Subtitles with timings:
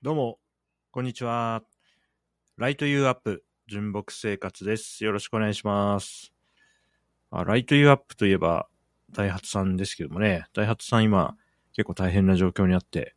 [0.00, 0.38] どうも、
[0.92, 1.64] こんにちは。
[2.56, 5.02] Light you up、純木生活です。
[5.04, 6.32] よろしくお願いします。
[7.32, 8.68] あ Light you up といえば、
[9.10, 11.34] ダイハツさんですけどもね、ダイハツさん今、
[11.72, 13.16] 結構大変な状況にあって、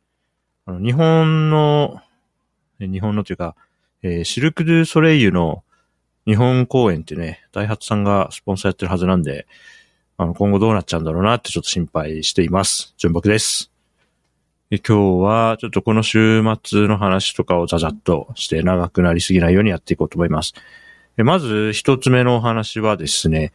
[0.66, 2.00] あの、日本の、
[2.80, 3.54] 日本のというか、
[4.02, 5.62] えーシルク・ドゥ・ソレイユの
[6.26, 9.46] 日本公演ってね、ダイハツさんがスポンサーやってるはずなんで、
[10.16, 12.92] あの、今後どうなっちゃうんだろうなってちょっと心配しています。
[12.98, 13.71] 純木です。
[14.78, 20.54] 今日はちょっとこの週末の話とかをざざっとして長くなりすぎないようにやっていこうと思います。
[21.18, 23.52] まず一つ目のお話はですね、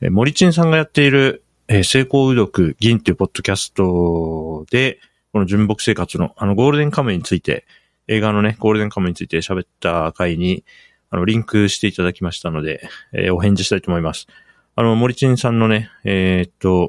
[0.00, 4.98] 森珍さんがやっている、成功うどく銀っていうポッドキャストで、
[5.34, 7.66] この純木生活のあのゴールデンカムについて、
[8.08, 10.64] 映画のね、ゴールデンカムについて喋った回に、
[11.10, 14.26] あの、リンクしていただきましたので、えーお返事したいと思います。
[14.74, 16.88] あの、森珍さんのね、えーっと、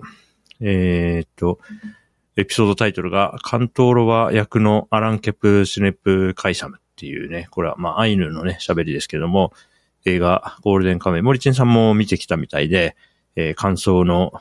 [0.61, 1.59] えーっと、
[2.37, 9.53] エピソードタイトルが、カントーロワ役のアラン・ケプ・シュネプ・カイサムっていうね、これはまあアイヌのね、喋りですけども、
[10.05, 12.95] 映画、ゴールデンカムイ、森珍さんも見てきたみたいで、
[13.35, 14.33] えー感想の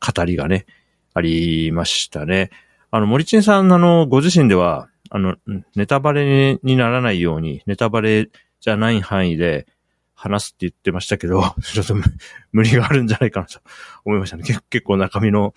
[0.00, 0.64] 語りがね、
[1.12, 2.50] ありましたね。
[2.92, 5.34] あの、森珍さん、あの、ご自身では、あの、
[5.74, 9.66] ネタバレにならないように、ネタバレじゃない範囲で
[10.24, 11.94] 話すって言ってましたけど、 ちょっと
[12.52, 13.60] 無理があるんじゃないかなと
[14.06, 14.42] 思いましたね。
[14.42, 15.52] 結結構中身の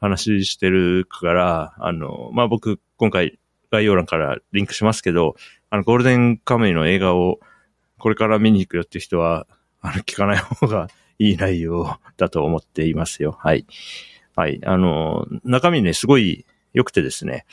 [0.00, 3.38] 話してるから、あの、まあ、僕、今回
[3.70, 5.36] 概要欄からリンクしますけど、
[5.68, 7.40] あの、ゴールデンカムイの映画を
[7.98, 9.46] これから見に行くよって人は、
[9.82, 13.36] あの、聞かない方がいい内容だと思っていますよ。
[13.38, 13.66] はい。
[14.34, 14.60] はい。
[14.64, 17.44] あの、中身ね、すごい良くてですね、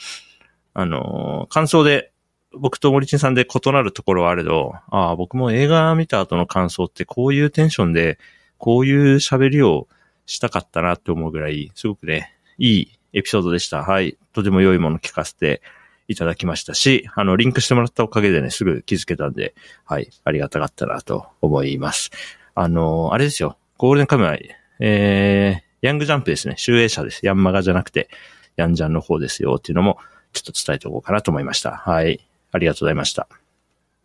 [0.72, 2.10] あの、感想で、
[2.58, 8.18] 僕と森珍さんで異なるところはあれど、ああ、僕も映画見た後の感想ってこういうテンションで、
[8.58, 9.88] こういう喋りを
[10.26, 13.82] したかったなって思うぐらい、すごくね、いいエピソードでした。
[13.82, 14.16] はい。
[14.32, 15.62] とても良いもの聞かせて
[16.08, 20.10] いただきましたし、あの、リンクしてもらったおかげでね、すぐ気づけたんで、はい。
[20.24, 22.10] ありがたかったなと思います。
[22.54, 23.56] あの、あれですよ。
[23.78, 24.50] ゴールデンカムイ、
[24.80, 26.54] えー、ヤングジャンプですね。
[26.56, 27.24] 集英社です。
[27.24, 28.08] ヤンマガじゃなくて、
[28.56, 29.98] ヤンジャンの方ですよっていうのも、
[30.32, 31.72] ちょっと伝えておこうかなと思いました。
[31.72, 32.26] はい。
[32.54, 33.28] ありがとうございました。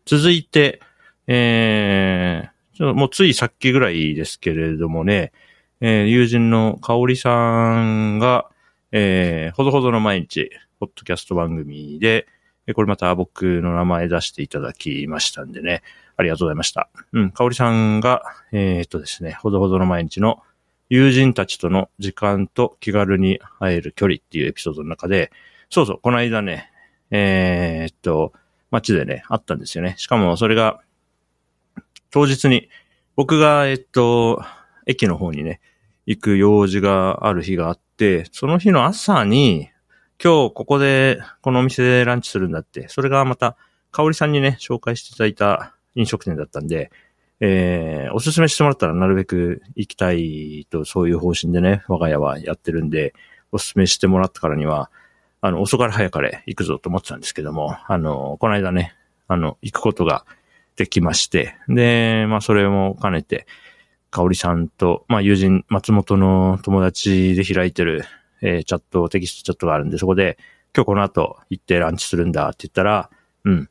[0.05, 0.81] 続いて、
[1.27, 5.31] えー、ちょっともうついさっきぐらいですけれどもね、
[5.81, 8.49] えー友人の香織さんが、
[8.91, 10.49] えー、ほどほどの毎日、
[10.79, 12.25] ポッドキャスト番組で、
[12.73, 15.83] これまた僕の名前出していただきましたんでね、
[16.17, 16.89] ありがとうございました。
[17.13, 20.41] うん、香織さんが、えーっとですね、ほどほどの毎日の
[20.89, 25.31] 友人たちとの時間と気軽に会える距離っていうエピソードの中で、
[25.69, 26.71] そうそう、この間ね、
[27.11, 28.33] えーっと、
[28.71, 29.95] 街でね、あったんですよね。
[29.97, 30.81] しかもそれが、
[32.11, 32.69] 当日に、
[33.15, 34.43] 僕が、えっと、
[34.85, 35.59] 駅の方にね、
[36.05, 39.69] 行く用事がある日があって、その日の朝に、
[40.23, 43.55] 今日ここで、このお店でランチするんだって、それがまた、
[43.91, 46.91] 香織さんにね、紹介していただいた飲食店だったんで、
[47.39, 53.13] えー、おすすめしてもらったらなるべく行きたいと、そういう方針でね、我が家はやってるんで、
[53.51, 54.91] おすすめしてもらったからには、
[55.41, 58.95] あの、遅かれ早かれ行くぞと思ってたんですけども、あの、この間ね、
[59.27, 60.25] あの、行くことが
[60.75, 63.47] できまして、で、まあ、それも兼ねて、
[64.11, 68.05] 香織さんと、まあ、友人、松本の友達で開いてる、
[68.41, 70.38] えーチャット、テキストチャットがあるんで、そこで、
[70.75, 73.09] 今日この後行ってランチするんだって言ったら、
[73.44, 73.69] うん。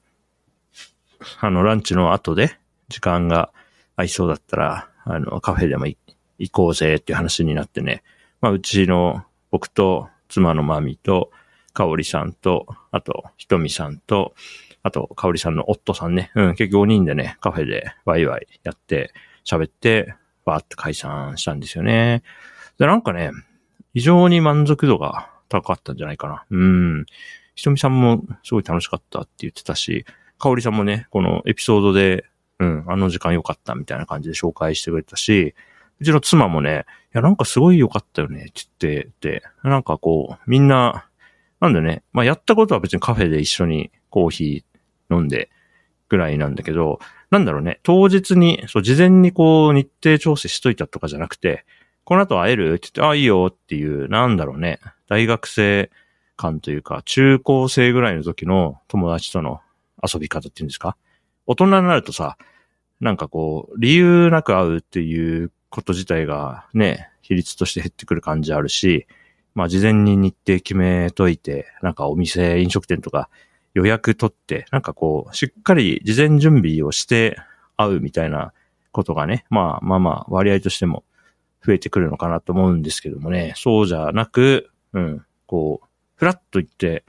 [1.40, 2.58] あの、ランチの後で、
[2.88, 3.50] 時間が
[3.96, 8.02] 合いそうだったら、あの、カフェでも行こうぜっていう話になってね、
[8.40, 11.30] まあ、うちの、僕と、妻のマミと、
[11.78, 14.34] 香織さんと、あと、ひとみさんと、
[14.82, 16.32] あと、香織さんの夫さんね。
[16.34, 19.12] うん、結局5人でね、カフェでワイワイやって、
[19.44, 22.24] 喋って、わーって解散したんですよね。
[22.78, 23.30] で、なんかね、
[23.94, 26.44] 非常に満足度が高かったんじゃないかな。
[26.50, 27.06] うん。
[27.54, 30.04] ひとみさんもすごい楽しかったって言ってたし、
[30.40, 32.24] 香織さんもね、このエピソードで、
[32.58, 35.54] うん、あの時間良かったみたいな感じで紹介してくれたし、
[36.00, 41.07] うちの妻もね、いや、なんかすごい良かったよね、って言ってて、なんかこう、みんな、
[41.60, 45.50] なんでね、まあやったことは別にカフェで一緒にコーヒー飲んで
[46.08, 47.00] ぐらいなんだけど、
[47.30, 51.64] なんだろうね、当日に、そう、事前にこう日程調整しといたとかじゃなくて、
[52.04, 55.90] この後会えるって言って、あ、いいよっていう、なんだろうね、大学生
[56.36, 59.60] 感というか、中高生ぐらいの時の友達との
[60.02, 60.96] 遊び方っていうんですか？
[61.46, 62.38] 大人になるとさ、
[63.00, 69.06] なんかこう、理由なく会うっていうこと自体がね、比率として減ってくる感じあるし、
[69.58, 73.28] まあ事前に日程決めといて、なんかお店、飲食店とか
[73.74, 77.36] 予約取って、なんかこう、しっかり事前準備をして
[77.76, 78.52] 会うみたいな
[78.92, 81.02] ことがね、まあまあまあ割合としても
[81.66, 87.04] 増えてくるのかなと思うんですけどもね、そうじゃなく、うん、こう、フラッと行って、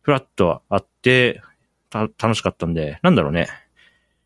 [0.00, 1.40] フラッと会って、
[1.88, 3.46] た、楽しかったんで、なんだろうね。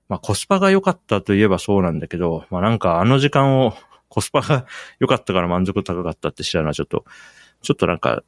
[0.09, 3.75] まあコスパが良かったといえばそうなんだけど、まあなんかあの時間を
[4.09, 4.67] コスパが
[5.01, 7.05] 良かったから満足高かったって知らないちょっと、
[7.63, 8.23] ちょっとなんか、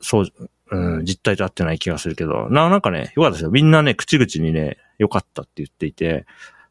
[0.00, 0.26] そう、
[0.70, 3.50] うん、実態と合ってない気がするけど、な、なんかね、良かったですよ。
[3.50, 6.26] みんなね、口々にね、良かったって言っていて、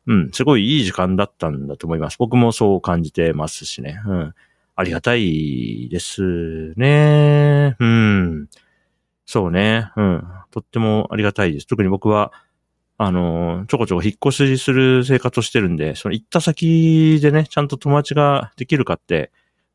[0.07, 2.17] うん、すごいいい時間だったんだと思います。
[2.17, 4.01] 僕もそう感じてますしね。
[4.05, 4.33] うん。
[4.75, 7.75] ありがたいですね。
[7.79, 8.47] うん。
[9.25, 9.91] そうね。
[9.95, 10.23] うん。
[10.49, 11.67] とってもありがたいです。
[11.67, 12.33] 特に僕は、
[12.97, 19.31] あの、ちょこちょこ引っ越しする生活をしてるんで、その行った先でね、ちゃんと友達ができるかって、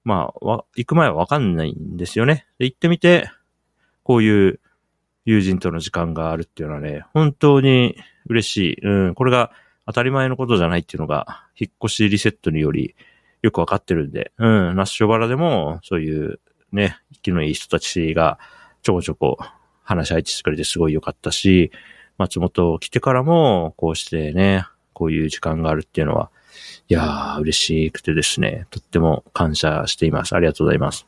[0.07, 2.47] まあ、わ行く前はわかんないんですよね。
[2.61, 3.29] で、行ってみて、
[4.05, 4.61] こういう
[5.25, 7.97] 友人との時間があるっていうのはね、本当に
[8.29, 8.81] 嬉しい。
[8.83, 9.51] うん、これが
[9.85, 12.95] 当たり前のことじゃないっていうのが、引っ越しリセットにより
[13.43, 16.39] よくわかってるんで、うん、ナッシュバラでも、そういう
[16.71, 18.39] ね、気のいい人たちが
[18.83, 19.39] ちょこちょこ
[19.83, 21.73] 話し相手してくれてすごい良かったし、
[22.17, 26.31] 松本来てからも、こうしてね、こういう時間があるっていうのは、
[26.89, 30.35] いやー、嬉しくてですね、とっても感謝しています。
[30.35, 31.07] ありがとうございます。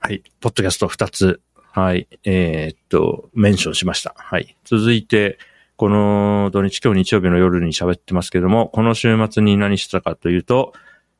[0.00, 0.22] はい。
[0.40, 1.40] ポッドキャスト2つ。
[1.72, 2.08] はい。
[2.24, 4.14] えー、っと、メンションしました。
[4.16, 4.56] はい。
[4.64, 5.38] 続いて、
[5.76, 10.72] この土日、今日日曜日の夜に喋ってますけども、この週末に何してたかというと、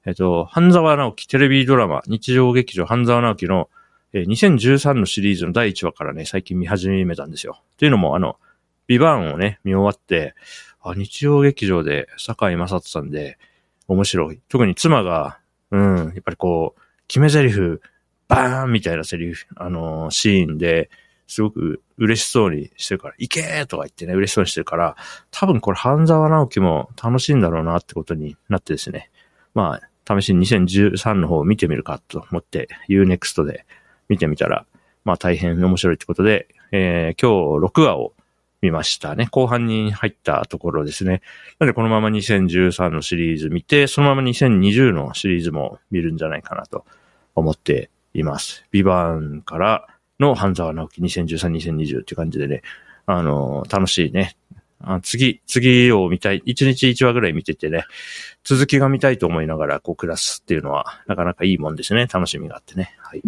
[0.07, 3.69] えっと、半沢直樹テレビドラマ、日常劇場半沢直樹の、
[4.13, 7.63] えー、2013のシリーズの第1話からね、最近見始めたんですよ。
[7.79, 8.37] というのも、あの、
[8.91, 10.35] ビバーンをね、見終わって、
[10.83, 13.39] あ、日曜劇場で坂井正人さんで
[13.87, 14.41] 面白い。
[14.49, 15.39] 特に妻が、
[15.71, 17.61] うん、やっぱりこう、決め台詞
[18.27, 20.91] バーンみたいなセリフ、あのー、シーンで、
[21.29, 24.97] すごく嬉しそうにしてるから、行けーとか言ってね、嬉しそうにしてるから、
[25.31, 29.13] 多分これ、半沢直樹も楽しいんだろうなってことになってですね。
[29.55, 33.67] まあ、試しに2013の方を見てみるかと思って、Unext で
[34.09, 34.67] 見てみたら、
[35.05, 38.15] まあ大変面白いってことで、えー、今日6話を
[38.63, 39.27] 見ましたね。
[39.31, 41.23] 後半に入ったところですね。
[41.59, 46.85] なのでこのまま2013のシリーズ見て、そのまま2020のシリーズも見るんじゃないかなと
[47.35, 48.67] 思っています。
[48.71, 49.87] ビバンから
[50.19, 52.63] の半沢直樹2013、2020っていう感じでね、
[53.07, 54.37] あの、楽しいね。
[55.03, 56.43] 次、次を見たい。
[56.47, 57.85] 1日1話ぐらい見ててね、
[58.45, 62.07] 続きが見たいと思いながらこう暮らすっていうのはなかなかいいもんですね。
[62.07, 62.95] 楽しみがあってね。
[62.99, 63.23] はい。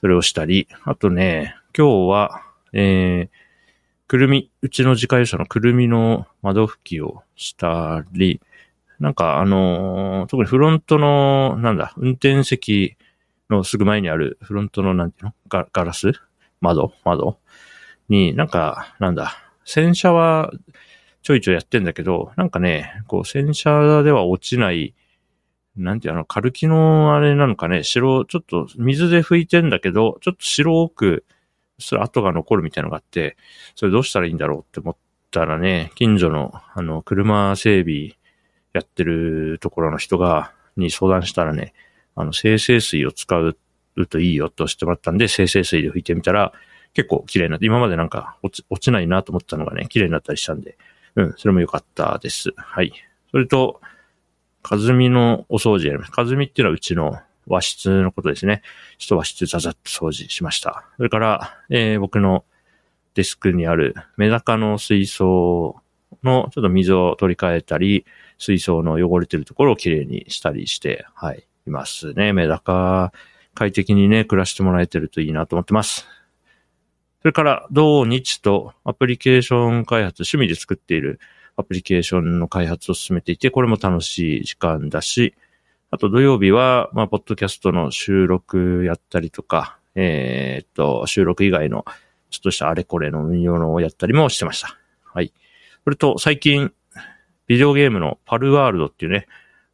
[0.00, 2.42] それをしたり、あとね、今日は、
[2.72, 3.49] えー、
[4.10, 8.40] くるみ、うちの自家用車のくるみの窓拭きをしたり、
[8.98, 12.96] なんかあの、特にフロントの、なんだ、運転席
[13.50, 16.10] のすぐ前にあるフロントのなんていうのガガラス？
[16.60, 16.92] 窓？
[17.04, 17.38] 窓？
[18.08, 20.50] に、なんか、なんだ、洗車は
[21.22, 24.92] ちょいちょいやってんだけど、なんかね、こう洗車では落ちない、
[25.76, 31.24] なんていうの、カルキのあれなのかね、白、ちょっと水で拭いてんだけど、ちょっと白く、
[31.80, 33.36] それ跡が残るみたいなのがあって、
[33.74, 34.96] それどうしたらいいんだろうって思っ
[35.30, 38.12] たらね、近所の、あの、車整備
[38.72, 41.72] やってるところの人が、に相談したらね、
[42.14, 43.56] あの、生成水を使う
[44.08, 46.52] といいよとしてもらったんで、生成水で拭いてみたら、
[46.94, 50.76] 結構綺麗になって、今までなんか落ち落ちないなと思ったのがね、綺麗になったりしたんで、
[51.16, 52.50] うん、それも良かったです。
[52.56, 52.92] はい。
[53.30, 53.80] それと、
[54.62, 56.12] かずみのお掃除やります。
[56.12, 57.18] かずみっていうのはうちの
[57.54, 58.62] 和室のことですね。
[58.98, 60.84] ちょっと和室ザザッと掃除しました。
[60.96, 62.44] それから、えー、僕の
[63.14, 65.80] デスクにあるメダカの水槽
[66.22, 68.04] のちょっと水を取り替えたり、
[68.38, 72.32] 水槽の汚れてるところをきれいにしたりして、はい、いますね。
[72.32, 73.12] メダカ、
[73.54, 76.06] 快適にね、暮らしてもらえてるといいなと思ってます。
[77.22, 81.20] それから、土日とアプリケーション開発、趣味で作っている
[81.56, 85.34] アプリケーションの開発を進めていて、これも楽しい時間だし、
[85.92, 91.84] あと土曜日は、まあ、ポッドキャストの収録やったりとか、えー、っと、収録以外の
[92.30, 94.78] ちょっとしたあれこれの運用のをやったりもしてました。
[95.04, 95.32] はい。
[95.82, 96.72] それと、最近、
[97.48, 99.26] ビデオゲームのパルワールドっていうね、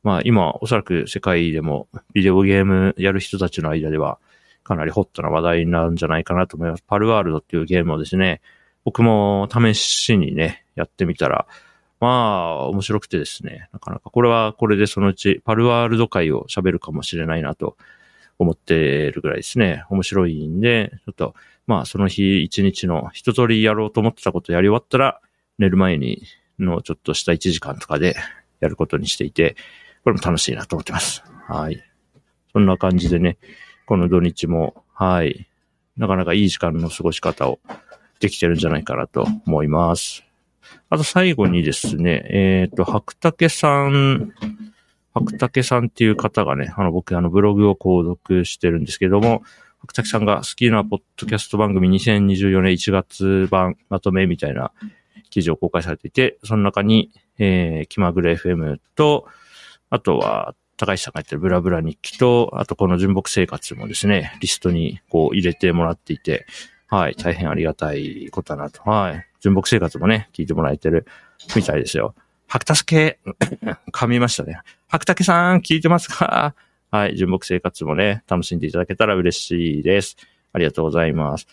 [0.02, 4.18] まあ今、おそらく世界でもビデオゲームやる人たちの間では
[4.64, 6.82] かなりホットな話題なんじゃないかなと思います。
[6.86, 8.40] パルワールドっていうゲームをですね、
[8.84, 11.46] 僕も試しにね、やってみたら、
[12.00, 17.76] まあ、面白くてですね、なかなかこれはこれでそのうちパルワールド界を喋るかもしれないなと
[18.38, 19.84] 思ってるぐらいですね。
[19.88, 21.34] 面白いんで、ちょっと、
[21.66, 25.20] まあその日一日の一通りやろうと思ってたことやり終わったら、
[25.58, 26.22] 寝る前に
[26.58, 28.14] のちょっとした1時間とかで
[28.60, 29.56] やることにしていて、
[30.04, 31.24] これも楽しいなと思ってます。
[31.48, 31.82] はい。
[32.52, 33.38] そんな感じでね、
[33.86, 35.48] この土日も、はい。
[35.96, 37.58] なかなかいい時間の過ごし方を
[38.20, 40.25] できてるんじゃないかなと思います。
[40.88, 44.32] あと最後にですね、えっ、ー、と、白竹さん、
[45.14, 49.42] 白竹さんっていう方がね、あの僕あのブログを購読してるんですけども、
[49.80, 54.72] 白滝さんが好きなポッドキャスト番組2024年1月版まとめみたいな
[55.30, 59.26] 記事を公開されていて、その中に、えー、気まぐれ FM と、
[59.90, 66.46] あとは、高橋さんがやってるブラブラ日記と、あとこの純木生活もですね、リストにこう入れてもらっていて、
[66.88, 68.82] はい、大変ありがたいことだなと。
[68.88, 69.26] はい。
[69.40, 71.06] 純木生活もね、聞いてもらえてる
[71.54, 72.14] みたいですよ。
[72.46, 73.18] 白竹、
[73.92, 74.60] 噛みましたね。
[74.88, 76.54] 白竹さん、聞いてますか？
[76.92, 80.16] はい、純木生活もね、楽しんでいただけたら嬉しいです。
[80.52, 81.46] ありがとうございます。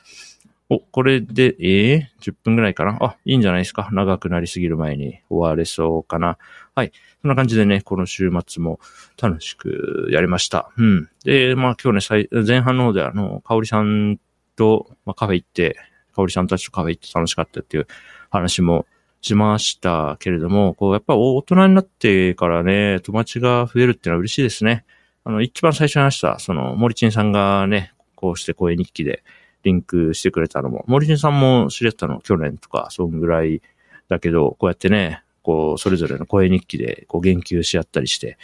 [0.70, 2.98] お、これで、ええー、10分ぐらいかな？
[3.02, 3.90] あ、いいんじゃないですか？
[3.92, 6.38] 長くなりすぎる前に終われそうかな。
[6.76, 6.92] はい。
[7.22, 8.80] そんな感じでね、この週末も
[9.22, 10.72] 楽しくやりました。
[10.78, 11.10] うん。
[11.26, 14.20] で、まあ今日ね、前半の方であの、かおりさん
[14.56, 15.78] と、まあ、カフェ行って、
[16.14, 17.88] かおりさんたちとカフェ行って楽しかったっていう
[18.30, 18.86] 話も
[19.22, 24.86] しましたけれども、こう、やっぱ大人になってからね、友達が増えるっていうのは嬉しいですね。
[25.24, 29.24] あの、一番最初に話した、その、森珍さんがね、こうして声日記で
[29.64, 33.62] リンクしてくれたのも、森珍さんも知り合ったの去年とか、そんぐらい
[34.10, 38.38] だけど、こうやってね、こう、それぞれの声日記で、こう、言及し合ったりして、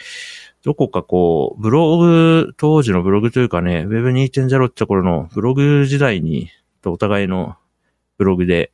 [0.64, 6.50] どこかこう、ブログ、当時のブログというかね、Web2.0 ってところのブログ時代に、
[6.82, 7.56] とお互いの
[8.18, 8.72] ブログで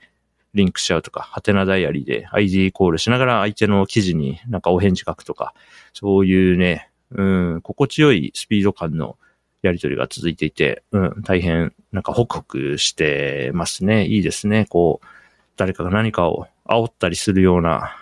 [0.54, 5.54] リンクしちゃうとか、ハテナダイアリーで ID コールしながら相手の記事になんかお返事書くとか、
[5.94, 7.24] そういうね、う
[7.58, 9.18] ん、心地よいスピード感の
[9.62, 14.06] やりとりが続いていて、うん、大変なんかホクホクしてますね。
[14.06, 14.66] いいですね。
[14.70, 15.08] こう、
[15.58, 17.96] 誰かが何かを煽ったりするような、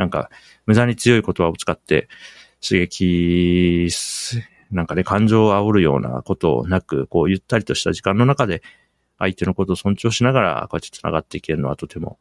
[0.00, 0.30] なんか
[0.64, 2.08] 無駄に強い言葉を使って
[2.66, 3.90] 刺激、
[4.70, 8.62] なんかね、感情を煽るようなことなく、こうゆったりとした時間の中で
[9.18, 12.18] 相手のことを尊重しながら、こうやって繋がっていけるのはとても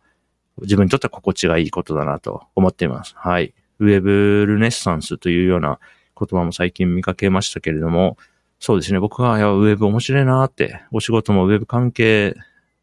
[0.61, 3.15] 自分にとっては心地がいいことだなと思っています。
[3.17, 3.53] はい。
[3.79, 5.79] ウェブルネッサンスというような
[6.19, 8.17] 言葉も最近見かけましたけれども、
[8.59, 8.99] そうですね。
[8.99, 12.35] 僕が、いや、ウェブ面白いなって、お仕事もウェブ関係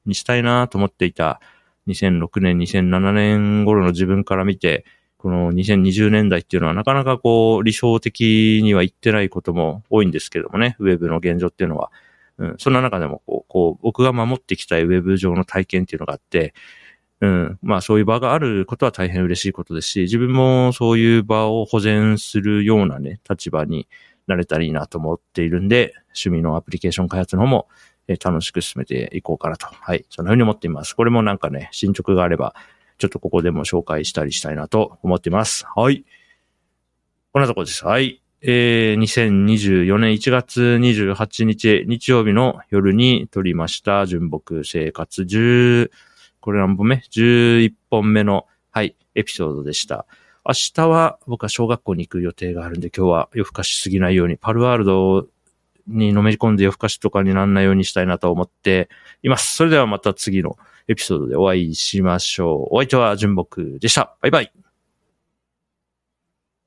[0.07, 1.43] にしたいなと思っていた
[1.89, 4.85] 2006年、2007年頃の自分から見て、
[5.19, 11.91] この2020年代っていうのはなかなかこう理想的には言ってないことも多いんですけどもね、ウェブの現状っていうのは。
[12.39, 16.53] うん、そんな中でもこう、こう僕が守ってきたいウェブ上の体験っていうのがあって、
[17.21, 17.59] うん。
[17.63, 23.89] まあそういう場があることは大変嬉しいことですし、自分もそういう場を保全するようなね、立場に
[24.27, 27.69] なれたらいいなと思っているんで、趣味のアプリケーション開発の方も、
[28.09, 29.67] え楽しく進めていこうかなと。
[29.67, 30.05] はい。
[30.11, 30.95] そんな風に思っています。
[30.95, 32.55] これもなんかね、進捗があれば、
[32.99, 35.67] ちょっとここでも紹介したりしたいなと思っています。
[35.75, 36.05] はい。
[37.33, 37.85] こんなとこです。
[37.85, 38.23] はい。
[38.43, 45.91] えー、2024年1月28日日曜日の夜に撮りました純木生活10、
[46.41, 50.07] これ何本目 ?11 本目の、はい、エピソードでした。
[50.47, 55.27] 明日は僕は小学校に行く予定があるんで、今日は夜更かしすぎないように、パルワールド
[55.87, 58.89] にのめり込んで夜更かしとかにならないようにしたいなと思って
[59.23, 59.57] います。
[59.57, 60.57] それではまた次の
[60.89, 62.77] エピソードでお会いしましょう。
[62.77, 64.17] お相手は純木でした。
[64.21, 64.66] バイバイ。